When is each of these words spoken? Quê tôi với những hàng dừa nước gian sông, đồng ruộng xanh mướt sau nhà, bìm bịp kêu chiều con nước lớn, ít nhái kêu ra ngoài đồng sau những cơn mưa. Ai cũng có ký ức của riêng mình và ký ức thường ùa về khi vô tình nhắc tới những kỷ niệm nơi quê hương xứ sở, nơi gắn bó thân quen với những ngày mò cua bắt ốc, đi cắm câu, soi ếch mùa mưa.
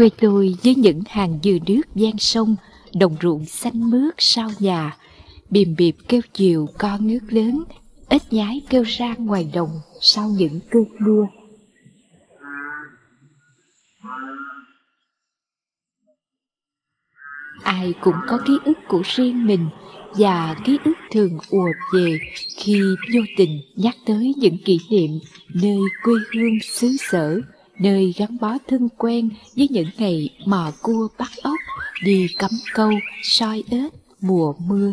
Quê 0.00 0.08
tôi 0.20 0.56
với 0.64 0.74
những 0.74 1.02
hàng 1.08 1.38
dừa 1.42 1.58
nước 1.66 1.82
gian 1.94 2.18
sông, 2.18 2.56
đồng 2.94 3.16
ruộng 3.22 3.44
xanh 3.44 3.90
mướt 3.90 4.14
sau 4.18 4.50
nhà, 4.58 4.96
bìm 5.50 5.74
bịp 5.78 5.96
kêu 6.08 6.20
chiều 6.34 6.68
con 6.78 7.06
nước 7.06 7.18
lớn, 7.28 7.64
ít 8.08 8.22
nhái 8.30 8.62
kêu 8.70 8.82
ra 8.82 9.14
ngoài 9.18 9.50
đồng 9.54 9.80
sau 10.00 10.28
những 10.28 10.60
cơn 10.70 10.84
mưa. 10.98 11.26
Ai 17.62 17.94
cũng 18.00 18.16
có 18.28 18.38
ký 18.46 18.58
ức 18.64 18.78
của 18.88 19.02
riêng 19.04 19.46
mình 19.46 19.68
và 20.18 20.56
ký 20.64 20.78
ức 20.84 20.96
thường 21.10 21.38
ùa 21.50 21.68
về 21.94 22.18
khi 22.56 22.80
vô 23.14 23.20
tình 23.36 23.60
nhắc 23.76 23.96
tới 24.06 24.34
những 24.36 24.58
kỷ 24.64 24.78
niệm 24.90 25.10
nơi 25.54 25.80
quê 26.04 26.14
hương 26.34 26.58
xứ 26.62 26.88
sở, 27.10 27.40
nơi 27.80 28.14
gắn 28.16 28.36
bó 28.40 28.56
thân 28.68 28.88
quen 28.98 29.30
với 29.56 29.68
những 29.70 29.88
ngày 29.98 30.28
mò 30.46 30.72
cua 30.82 31.08
bắt 31.18 31.30
ốc, 31.42 31.58
đi 32.04 32.26
cắm 32.38 32.50
câu, 32.74 32.90
soi 33.22 33.62
ếch 33.70 33.92
mùa 34.20 34.54
mưa. 34.58 34.92